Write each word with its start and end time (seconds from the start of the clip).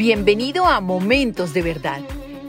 Bienvenido 0.00 0.64
a 0.64 0.80
Momentos 0.80 1.52
de 1.52 1.60
Verdad. 1.60 2.00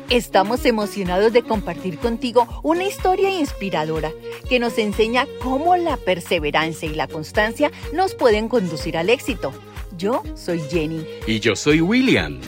Estamos 0.10 0.64
emocionados 0.66 1.34
de 1.34 1.44
compartir 1.44 1.98
contigo 1.98 2.48
una 2.64 2.86
historia 2.86 3.30
inspiradora 3.30 4.10
que 4.48 4.58
nos 4.58 4.78
enseña 4.78 5.28
cómo 5.44 5.76
la 5.76 5.98
perseverancia 5.98 6.90
y 6.90 6.96
la 6.96 7.10
constancia 7.10 7.70
nos 7.92 8.16
pueden 8.16 8.48
conducir 8.48 8.96
al 8.96 9.10
éxito. 9.10 9.52
Yo 9.98 10.24
soy 10.34 10.62
Jenny. 10.62 11.06
Y 11.28 11.42
yo 11.42 11.58
soy 11.58 11.82
William. 11.82 12.40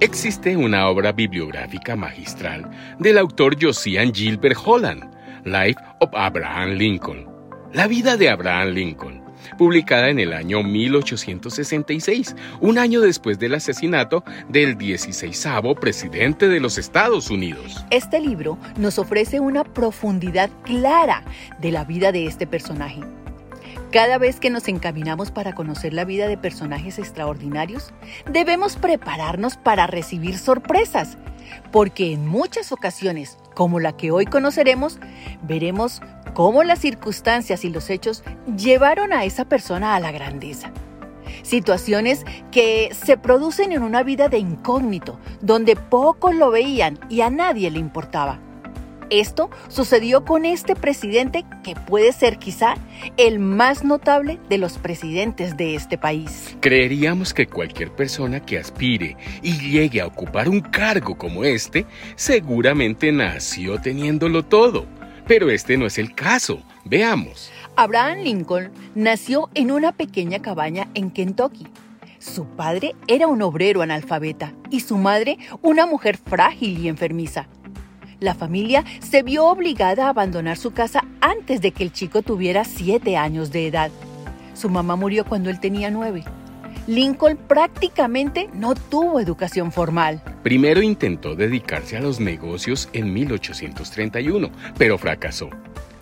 Existe 0.00 0.56
una 0.56 0.88
obra 0.88 1.12
bibliográfica 1.12 1.94
magistral 1.94 2.70
del 3.00 3.18
autor 3.18 3.62
Josiah 3.62 4.10
Gilbert 4.10 4.56
Holland, 4.64 5.14
Life 5.44 5.78
of 6.00 6.08
Abraham 6.14 6.70
Lincoln. 6.70 7.28
La 7.74 7.86
vida 7.86 8.16
de 8.16 8.30
Abraham 8.30 8.68
Lincoln 8.68 9.17
publicada 9.56 10.08
en 10.08 10.18
el 10.18 10.32
año 10.32 10.62
1866, 10.62 12.36
un 12.60 12.78
año 12.78 13.00
después 13.00 13.38
del 13.38 13.54
asesinato 13.54 14.24
del 14.48 14.76
16 14.76 15.46
presidente 15.80 16.48
de 16.48 16.60
los 16.60 16.78
Estados 16.78 17.30
Unidos. 17.30 17.84
Este 17.90 18.20
libro 18.20 18.58
nos 18.76 18.98
ofrece 18.98 19.40
una 19.40 19.64
profundidad 19.64 20.50
clara 20.64 21.22
de 21.60 21.72
la 21.72 21.84
vida 21.84 22.12
de 22.12 22.26
este 22.26 22.46
personaje. 22.46 23.00
Cada 23.90 24.18
vez 24.18 24.38
que 24.38 24.50
nos 24.50 24.68
encaminamos 24.68 25.30
para 25.30 25.54
conocer 25.54 25.94
la 25.94 26.04
vida 26.04 26.28
de 26.28 26.36
personajes 26.36 26.98
extraordinarios, 26.98 27.92
debemos 28.30 28.76
prepararnos 28.76 29.56
para 29.56 29.86
recibir 29.86 30.36
sorpresas, 30.36 31.16
porque 31.72 32.12
en 32.12 32.26
muchas 32.26 32.70
ocasiones, 32.70 33.38
como 33.54 33.80
la 33.80 33.96
que 33.96 34.10
hoy 34.10 34.26
conoceremos, 34.26 34.98
veremos 35.42 36.02
cómo 36.34 36.62
las 36.62 36.80
circunstancias 36.80 37.64
y 37.64 37.70
los 37.70 37.90
hechos 37.90 38.22
llevaron 38.56 39.12
a 39.12 39.24
esa 39.24 39.44
persona 39.44 39.94
a 39.94 40.00
la 40.00 40.12
grandeza. 40.12 40.72
Situaciones 41.42 42.24
que 42.50 42.90
se 42.92 43.16
producen 43.16 43.72
en 43.72 43.82
una 43.82 44.02
vida 44.02 44.28
de 44.28 44.38
incógnito, 44.38 45.18
donde 45.40 45.76
pocos 45.76 46.34
lo 46.34 46.50
veían 46.50 46.98
y 47.08 47.20
a 47.20 47.30
nadie 47.30 47.70
le 47.70 47.78
importaba. 47.78 48.40
Esto 49.10 49.48
sucedió 49.68 50.24
con 50.24 50.44
este 50.44 50.76
presidente 50.76 51.44
que 51.64 51.74
puede 51.74 52.12
ser 52.12 52.38
quizá 52.38 52.74
el 53.16 53.38
más 53.38 53.82
notable 53.84 54.38
de 54.50 54.58
los 54.58 54.76
presidentes 54.76 55.56
de 55.56 55.74
este 55.74 55.96
país. 55.96 56.56
Creeríamos 56.60 57.32
que 57.32 57.46
cualquier 57.46 57.90
persona 57.90 58.40
que 58.40 58.58
aspire 58.58 59.16
y 59.42 59.58
llegue 59.58 60.02
a 60.02 60.06
ocupar 60.06 60.48
un 60.48 60.60
cargo 60.60 61.16
como 61.16 61.44
este 61.44 61.86
seguramente 62.16 63.10
nació 63.10 63.80
teniéndolo 63.80 64.44
todo. 64.44 64.97
Pero 65.28 65.50
este 65.50 65.76
no 65.76 65.84
es 65.84 65.98
el 65.98 66.14
caso. 66.14 66.62
Veamos. 66.86 67.52
Abraham 67.76 68.20
Lincoln 68.20 68.70
nació 68.94 69.50
en 69.54 69.70
una 69.70 69.92
pequeña 69.92 70.40
cabaña 70.40 70.88
en 70.94 71.10
Kentucky. 71.10 71.66
Su 72.18 72.46
padre 72.46 72.94
era 73.06 73.26
un 73.26 73.42
obrero 73.42 73.82
analfabeta 73.82 74.54
y 74.70 74.80
su 74.80 74.96
madre 74.96 75.36
una 75.60 75.84
mujer 75.84 76.16
frágil 76.16 76.78
y 76.78 76.88
enfermiza. 76.88 77.46
La 78.20 78.34
familia 78.34 78.84
se 79.00 79.22
vio 79.22 79.44
obligada 79.44 80.06
a 80.06 80.08
abandonar 80.08 80.56
su 80.56 80.72
casa 80.72 81.04
antes 81.20 81.60
de 81.60 81.72
que 81.72 81.84
el 81.84 81.92
chico 81.92 82.22
tuviera 82.22 82.64
siete 82.64 83.18
años 83.18 83.52
de 83.52 83.66
edad. 83.66 83.90
Su 84.54 84.70
mamá 84.70 84.96
murió 84.96 85.26
cuando 85.26 85.50
él 85.50 85.60
tenía 85.60 85.90
nueve. 85.90 86.24
Lincoln 86.86 87.36
prácticamente 87.36 88.48
no 88.54 88.74
tuvo 88.74 89.20
educación 89.20 89.72
formal. 89.72 90.22
Primero 90.48 90.80
intentó 90.80 91.36
dedicarse 91.36 91.98
a 91.98 92.00
los 92.00 92.20
negocios 92.20 92.88
en 92.94 93.12
1831, 93.12 94.50
pero 94.78 94.96
fracasó. 94.96 95.50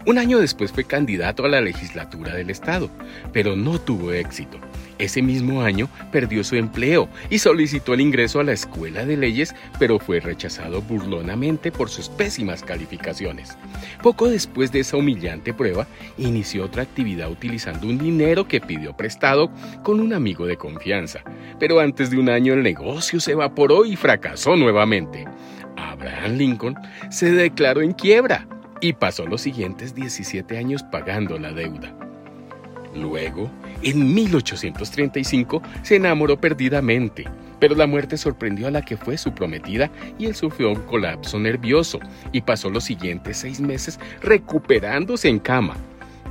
Un 0.07 0.19
año 0.19 0.39
después 0.39 0.71
fue 0.71 0.85
candidato 0.85 1.45
a 1.45 1.49
la 1.49 1.61
legislatura 1.61 2.33
del 2.33 2.51
estado, 2.51 2.89
pero 3.33 3.57
no 3.57 3.81
tuvo 3.81 4.13
éxito. 4.13 4.61
Ese 4.99 5.21
mismo 5.21 5.61
año 5.61 5.89
perdió 6.11 6.43
su 6.43 6.57
empleo 6.57 7.09
y 7.29 7.39
solicitó 7.39 7.93
el 7.93 8.01
ingreso 8.01 8.41
a 8.41 8.45
la 8.45 8.53
escuela 8.53 9.05
de 9.05 9.17
leyes, 9.17 9.55
pero 9.79 9.99
fue 9.99 10.21
rechazado 10.21 10.81
burlonamente 10.81 11.71
por 11.71 11.91
sus 11.91 12.09
pésimas 12.09 12.63
calificaciones. 12.63 13.59
Poco 14.03 14.29
después 14.29 14.73
de 14.73 14.81
esa 14.81 14.97
humillante 14.97 15.53
prueba, 15.53 15.87
inició 16.17 16.65
otra 16.65 16.83
actividad 16.83 17.31
utilizando 17.31 17.87
un 17.87 17.99
dinero 17.99 18.49
que 18.49 18.61
pidió 18.61 18.97
prestado 18.97 19.51
con 19.83 20.01
un 20.01 20.15
amigo 20.15 20.47
de 20.47 20.57
confianza. 20.57 21.23
Pero 21.59 21.81
antes 21.81 22.11
de 22.11 22.19
un 22.19 22.31
año 22.31 22.55
el 22.55 22.63
negocio 22.63 23.21
se 23.21 23.33
evaporó 23.33 23.85
y 23.85 23.97
fracasó 23.97 24.57
nuevamente. 24.57 25.27
Abraham 25.77 26.37
Lincoln 26.37 26.77
se 27.11 27.33
declaró 27.33 27.83
en 27.83 27.93
quiebra 27.93 28.49
y 28.81 28.95
pasó 28.95 29.27
los 29.27 29.43
siguientes 29.43 29.95
17 29.95 30.57
años 30.57 30.83
pagando 30.83 31.39
la 31.39 31.53
deuda. 31.53 31.95
Luego, 32.95 33.51
en 33.83 34.15
1835, 34.15 35.63
se 35.83 35.97
enamoró 35.97 36.41
perdidamente, 36.41 37.25
pero 37.59 37.75
la 37.75 37.87
muerte 37.87 38.17
sorprendió 38.17 38.67
a 38.67 38.71
la 38.71 38.83
que 38.83 38.97
fue 38.97 39.17
su 39.17 39.33
prometida 39.33 39.91
y 40.19 40.27
él 40.27 40.35
sufrió 40.35 40.71
un 40.71 40.83
colapso 40.83 41.39
nervioso 41.39 41.99
y 42.33 42.43
pasó 42.43 42.71
los 42.71 42.85
siguientes 42.85 43.39
seis 43.39 43.61
meses 43.61 43.99
recuperándose 44.21 45.29
en 45.29 45.39
cama. 45.39 45.77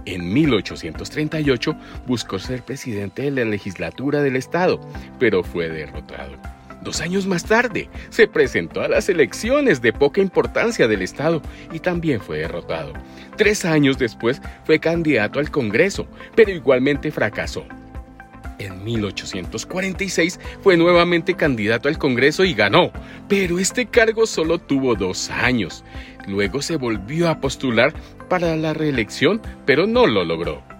En 0.05 0.31
1838 0.33 1.75
buscó 2.05 2.37
ser 2.37 2.63
presidente 2.63 3.23
de 3.23 3.31
la 3.31 3.45
legislatura 3.45 4.21
del 4.21 4.35
estado, 4.35 4.79
pero 5.19 5.43
fue 5.43 5.67
derrotado. 5.69 6.54
Dos 6.85 7.01
años 7.01 7.25
más 7.25 7.43
tarde, 7.43 7.89
se 8.09 8.27
presentó 8.27 8.81
a 8.81 8.87
las 8.87 9.09
elecciones 9.09 9.81
de 9.81 9.91
poca 9.91 10.21
importancia 10.21 10.87
del 10.87 11.01
Estado 11.01 11.41
y 11.73 11.79
también 11.79 12.21
fue 12.21 12.37
derrotado. 12.37 12.93
Tres 13.35 13.65
años 13.65 13.97
después 13.97 14.39
fue 14.65 14.79
candidato 14.79 15.39
al 15.39 15.49
Congreso, 15.49 16.07
pero 16.35 16.51
igualmente 16.51 17.11
fracasó. 17.11 17.65
En 18.59 18.83
1846 18.83 20.39
fue 20.61 20.77
nuevamente 20.77 21.33
candidato 21.33 21.89
al 21.89 21.97
Congreso 21.97 22.45
y 22.45 22.53
ganó, 22.53 22.91
pero 23.27 23.57
este 23.57 23.87
cargo 23.87 24.27
solo 24.27 24.59
tuvo 24.59 24.93
dos 24.93 25.31
años. 25.31 25.83
Luego 26.27 26.61
se 26.61 26.77
volvió 26.77 27.29
a 27.29 27.41
postular 27.41 27.95
para 28.29 28.55
la 28.55 28.75
reelección, 28.75 29.41
pero 29.65 29.87
no 29.87 30.05
lo 30.05 30.23
logró. 30.23 30.74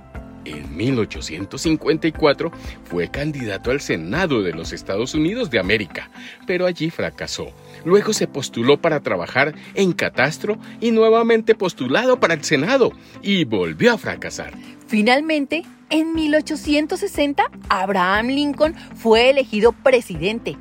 En 0.46 0.76
1854 0.78 2.52
fue 2.86 3.10
candidato 3.10 3.72
al 3.72 3.82
Senado 3.82 4.44
de 4.44 4.54
los 4.54 4.72
Estados 4.74 5.14
Unidos 5.14 5.50
de 5.50 5.60
América, 5.60 6.10
pero 6.46 6.66
allí 6.66 6.90
fracasó. 6.90 7.52
Luego 7.84 8.14
se 8.14 8.28
postuló 8.28 8.78
para 8.78 9.00
trabajar 9.00 9.56
en 9.74 9.92
Catastro 9.92 10.58
y 10.80 10.92
nuevamente 10.92 11.56
postulado 11.56 12.20
para 12.20 12.36
el 12.36 12.44
Senado 12.44 12.92
y 13.22 13.44
volvió 13.46 13.94
a 13.94 13.98
fracasar. 13.98 14.54
Finalmente, 14.88 15.64
en 15.90 16.14
1860, 16.14 17.44
Abraham 17.70 18.28
Lincoln 18.28 18.76
fue 18.96 19.30
elegido 19.30 19.72
presidente 19.72 20.58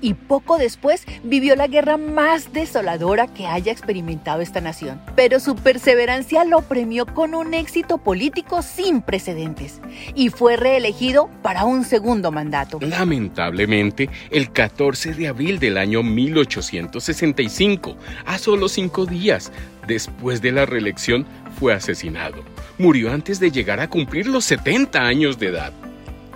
y 0.00 0.14
poco 0.14 0.58
después 0.58 1.04
vivió 1.22 1.56
la 1.56 1.66
guerra 1.66 1.96
más 1.96 2.52
desoladora 2.52 3.26
que 3.26 3.46
haya 3.46 3.72
experimentado 3.72 4.40
esta 4.40 4.60
nación. 4.60 5.00
Pero 5.16 5.40
su 5.40 5.56
perseverancia 5.56 6.44
lo 6.44 6.62
premió 6.62 7.06
con 7.06 7.34
un 7.34 7.54
éxito 7.54 7.98
político 7.98 8.62
sin 8.62 9.02
precedentes 9.02 9.80
y 10.14 10.30
fue 10.30 10.56
reelegido 10.56 11.30
para 11.42 11.64
un 11.64 11.84
segundo 11.84 12.30
mandato. 12.30 12.78
Lamentablemente, 12.80 14.08
el 14.30 14.52
14 14.52 15.14
de 15.14 15.28
abril 15.28 15.58
del 15.58 15.78
año 15.78 16.02
1865, 16.02 17.96
a 18.26 18.38
solo 18.38 18.68
cinco 18.68 19.06
días 19.06 19.52
después 19.86 20.42
de 20.42 20.52
la 20.52 20.66
reelección, 20.66 21.26
fue 21.58 21.74
asesinado. 21.74 22.44
Murió 22.78 23.12
antes 23.12 23.40
de 23.40 23.50
llegar 23.50 23.80
a 23.80 23.88
cumplir 23.88 24.26
los 24.26 24.44
70 24.44 25.00
años 25.00 25.38
de 25.38 25.48
edad. 25.48 25.72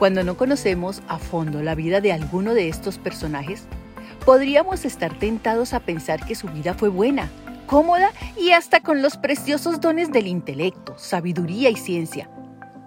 Cuando 0.03 0.25
no 0.25 0.37
conocemos 0.37 1.01
a 1.07 1.21
fondo 1.21 1.63
la 1.63 1.77
vida 1.77 2.01
de 2.01 2.13
alguno 2.13 2.55
de 2.55 2.69
estos 2.69 2.99
personajes, 2.99 3.69
podríamos 4.27 4.85
estar 4.85 5.17
tentados 5.17 5.75
a 5.75 5.79
pensar 5.79 6.27
que 6.27 6.35
su 6.35 6.49
vida 6.49 6.75
fue 6.75 6.89
buena, 6.89 7.31
cómoda 7.67 8.11
y 8.37 8.51
hasta 8.51 8.81
con 8.81 9.01
los 9.01 9.17
preciosos 9.17 9.81
dones 9.81 10.11
del 10.11 10.27
intelecto, 10.27 10.99
sabiduría 10.99 11.71
y 11.71 11.77
ciencia. 11.77 12.29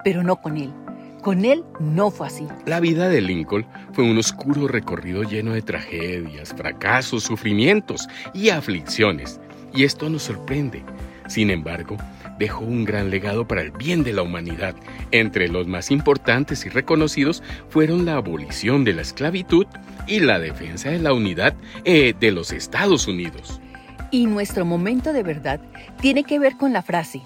Pero 0.04 0.24
no 0.24 0.42
con 0.42 0.58
él. 0.58 0.74
Con 1.22 1.46
él 1.46 1.64
no 1.80 2.12
fue 2.12 2.28
así. 2.28 2.48
La 2.66 2.82
vida 2.82 3.08
de 3.08 3.22
Lincoln 3.22 3.66
fue 3.94 4.04
un 4.04 4.18
oscuro 4.18 4.68
recorrido 4.68 5.24
lleno 5.24 5.54
de 5.54 5.62
tragedias, 5.62 6.50
fracasos, 6.50 7.24
sufrimientos 7.24 8.10
y 8.34 8.50
aflicciones. 8.50 9.40
Y 9.74 9.86
esto 9.86 10.10
nos 10.10 10.24
sorprende. 10.24 10.84
Sin 11.28 11.50
embargo, 11.50 11.98
dejó 12.38 12.66
un 12.66 12.86
gran 12.86 13.10
legado 13.10 13.48
para 13.48 13.62
el 13.62 13.72
bien 13.72 14.04
de 14.04 14.14
la 14.14 14.22
humanidad. 14.22 14.76
Entre 15.12 15.48
los 15.48 15.68
más 15.68 15.92
importantes 15.92 16.66
y 16.66 16.70
reconocidos 16.70 17.44
fueron 17.70 18.06
la 18.06 18.16
abolición 18.16 18.84
de 18.84 18.94
la 18.94 19.02
esclavitud 19.02 19.66
y 20.08 20.20
la 20.20 20.40
defensa 20.40 20.90
de 20.90 21.00
la 21.00 21.14
unidad 21.14 21.56
eh, 21.84 22.14
de 22.20 22.32
los 22.32 22.52
Estados 22.52 23.08
Unidos. 23.08 23.60
Y 24.12 24.28
nuestro 24.28 24.66
momento 24.66 25.14
de 25.14 25.24
verdad 25.24 25.60
tiene 26.00 26.24
que 26.24 26.40
ver 26.40 26.58
con 26.58 26.74
la 26.74 26.82
frase. 26.82 27.24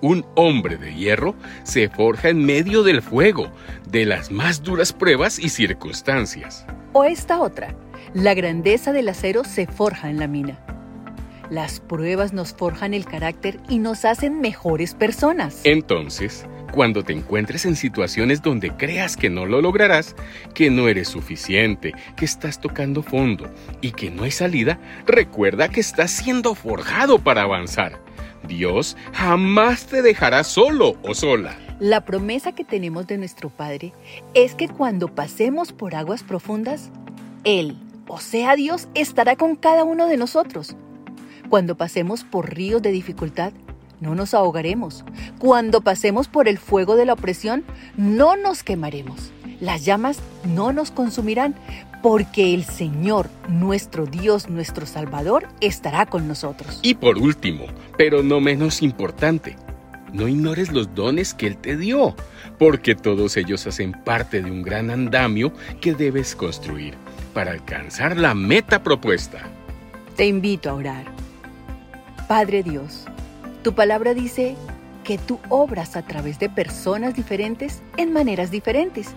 Un 0.00 0.26
hombre 0.34 0.76
de 0.76 0.94
hierro 0.94 1.34
se 1.62 1.88
forja 1.88 2.28
en 2.28 2.44
medio 2.44 2.82
del 2.82 3.02
fuego, 3.02 3.50
de 3.88 4.04
las 4.04 4.30
más 4.30 4.62
duras 4.62 4.92
pruebas 4.92 5.38
y 5.38 5.48
circunstancias. 5.48 6.66
O 6.92 7.04
esta 7.04 7.40
otra, 7.40 7.74
la 8.12 8.34
grandeza 8.34 8.92
del 8.92 9.08
acero 9.08 9.44
se 9.44 9.66
forja 9.66 10.10
en 10.10 10.18
la 10.18 10.26
mina. 10.26 10.58
Las 11.54 11.78
pruebas 11.78 12.32
nos 12.32 12.52
forjan 12.52 12.94
el 12.94 13.04
carácter 13.04 13.60
y 13.68 13.78
nos 13.78 14.04
hacen 14.04 14.40
mejores 14.40 14.92
personas. 14.96 15.60
Entonces, 15.62 16.46
Cuando 16.72 17.04
te 17.04 17.12
encuentres 17.12 17.66
en 17.66 17.76
situaciones 17.76 18.42
donde 18.42 18.72
creas 18.72 19.16
que 19.16 19.30
no 19.30 19.46
lo 19.46 19.62
lograrás, 19.62 20.16
que 20.52 20.70
no 20.70 20.88
eres 20.88 21.06
suficiente, 21.06 21.92
que 22.16 22.24
estás 22.24 22.60
tocando 22.60 23.04
fondo 23.04 23.48
y 23.80 23.92
que 23.92 24.10
no 24.10 24.24
hay 24.24 24.32
salida, 24.32 24.80
recuerda 25.06 25.68
que 25.68 25.78
estás 25.78 26.10
siendo 26.10 26.56
forjado 26.56 27.20
para 27.20 27.42
avanzar. 27.42 28.00
Dios 28.48 28.96
jamás 29.12 29.86
te 29.86 30.02
dejará 30.02 30.42
solo 30.42 30.96
o 31.04 31.14
sola. 31.14 31.56
La 31.78 32.04
promesa 32.04 32.50
que 32.50 32.64
tenemos 32.64 33.06
de 33.06 33.18
nuestro 33.18 33.50
Padre 33.50 33.92
es 34.34 34.56
que 34.56 34.66
cuando 34.66 35.14
pasemos 35.14 35.72
por 35.72 35.94
aguas 35.94 36.24
profundas, 36.24 36.90
Él, 37.44 37.76
o 38.08 38.18
sea 38.18 38.56
Dios, 38.56 38.88
estará 38.96 39.36
con 39.36 39.54
cada 39.54 39.84
uno 39.84 40.08
de 40.08 40.16
nosotros. 40.16 40.74
Cuando 41.48 41.76
pasemos 41.76 42.24
por 42.24 42.54
ríos 42.54 42.82
de 42.82 42.90
dificultad, 42.90 43.52
no 44.00 44.14
nos 44.14 44.34
ahogaremos. 44.34 45.04
Cuando 45.38 45.80
pasemos 45.80 46.28
por 46.28 46.48
el 46.48 46.58
fuego 46.58 46.96
de 46.96 47.06
la 47.06 47.14
opresión, 47.14 47.64
no 47.96 48.36
nos 48.36 48.62
quemaremos. 48.62 49.32
Las 49.60 49.84
llamas 49.84 50.18
no 50.44 50.72
nos 50.72 50.90
consumirán, 50.90 51.54
porque 52.02 52.52
el 52.52 52.64
Señor, 52.64 53.30
nuestro 53.48 54.04
Dios, 54.04 54.50
nuestro 54.50 54.84
Salvador, 54.84 55.48
estará 55.60 56.06
con 56.06 56.28
nosotros. 56.28 56.80
Y 56.82 56.94
por 56.94 57.16
último, 57.16 57.64
pero 57.96 58.22
no 58.22 58.40
menos 58.40 58.82
importante, 58.82 59.56
no 60.12 60.28
ignores 60.28 60.70
los 60.70 60.94
dones 60.94 61.32
que 61.32 61.46
Él 61.46 61.56
te 61.56 61.76
dio, 61.76 62.14
porque 62.58 62.94
todos 62.94 63.36
ellos 63.36 63.66
hacen 63.66 63.92
parte 63.92 64.42
de 64.42 64.50
un 64.50 64.62
gran 64.62 64.90
andamio 64.90 65.52
que 65.80 65.94
debes 65.94 66.36
construir 66.36 66.94
para 67.32 67.52
alcanzar 67.52 68.16
la 68.16 68.34
meta 68.34 68.82
propuesta. 68.82 69.38
Te 70.14 70.26
invito 70.26 70.70
a 70.70 70.74
orar. 70.74 71.13
Padre 72.28 72.62
Dios, 72.62 73.04
tu 73.62 73.74
palabra 73.74 74.14
dice 74.14 74.56
que 75.04 75.18
tú 75.18 75.38
obras 75.50 75.94
a 75.94 76.00
través 76.00 76.38
de 76.38 76.48
personas 76.48 77.14
diferentes 77.14 77.82
en 77.98 78.14
maneras 78.14 78.50
diferentes 78.50 79.08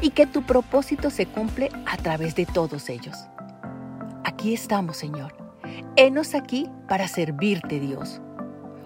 y 0.00 0.10
que 0.10 0.26
tu 0.26 0.42
propósito 0.42 1.10
se 1.10 1.26
cumple 1.26 1.68
a 1.84 1.96
través 1.96 2.36
de 2.36 2.46
todos 2.46 2.88
ellos. 2.90 3.26
Aquí 4.22 4.54
estamos, 4.54 4.96
Señor. 4.96 5.34
Henos 5.96 6.36
aquí 6.36 6.70
para 6.88 7.08
servirte, 7.08 7.80
Dios. 7.80 8.20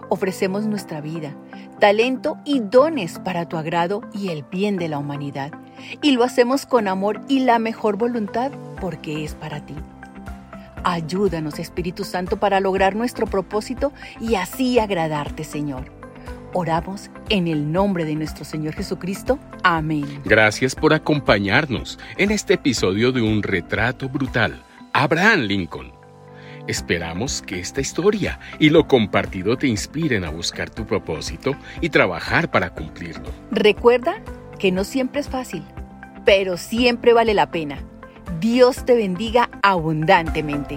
Ofrecemos 0.09 0.65
nuestra 0.65 1.03
vida, 1.03 1.37
talento 1.79 2.39
y 2.47 2.61
dones 2.61 3.19
para 3.19 3.47
tu 3.47 3.59
agrado 3.59 4.01
y 4.15 4.31
el 4.31 4.45
bien 4.45 4.79
de 4.79 4.89
la 4.89 4.97
humanidad. 4.97 5.53
Y 6.01 6.13
lo 6.13 6.25
hacemos 6.25 6.65
con 6.65 6.89
amor 6.89 7.21
y 7.29 7.41
la 7.41 7.59
mejor 7.59 7.99
voluntad 7.99 8.51
porque 8.81 9.25
es 9.25 9.35
para 9.35 9.61
ti. 9.67 9.75
Ayúdanos, 10.89 11.59
Espíritu 11.59 12.03
Santo, 12.03 12.39
para 12.39 12.61
lograr 12.61 12.97
nuestro 12.97 13.27
propósito 13.27 13.93
y 14.23 14.37
así 14.37 14.79
agradarte, 14.79 15.45
Señor. 15.45 15.93
Oramos 16.55 17.11
en 17.29 17.47
el 17.47 17.71
nombre 17.71 18.07
de 18.07 18.15
nuestro 18.15 18.47
Señor 18.47 18.73
Jesucristo. 18.73 19.39
Amén. 19.63 20.07
Gracias 20.25 20.75
por 20.75 20.95
acompañarnos 20.95 21.99
en 22.17 22.31
este 22.31 22.55
episodio 22.55 23.13
de 23.13 23.21
Un 23.21 23.43
Retrato 23.43 24.09
Brutal. 24.09 24.65
Abraham 24.95 25.41
Lincoln. 25.41 25.93
Esperamos 26.67 27.43
que 27.43 27.61
esta 27.61 27.83
historia 27.83 28.41
y 28.59 28.71
lo 28.71 28.89
compartido 28.89 29.59
te 29.59 29.67
inspiren 29.67 30.25
a 30.25 30.31
buscar 30.31 30.71
tu 30.71 30.87
propósito 30.87 31.55
y 31.83 31.91
trabajar 31.91 32.51
para 32.51 32.71
cumplirlo. 32.71 33.31
Recuerda 33.51 34.23
que 34.59 34.73
no 34.73 34.85
siempre 34.85 35.21
es 35.21 35.29
fácil, 35.29 35.65
pero 36.25 36.57
siempre 36.57 37.13
vale 37.13 37.35
la 37.35 37.51
pena. 37.51 37.79
Dios 38.41 38.85
te 38.85 38.95
bendiga 38.95 39.49
abundantemente. 39.63 40.77